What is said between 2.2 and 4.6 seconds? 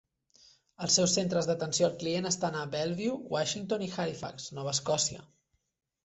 estan a Bellevue, Washington, i Halifax,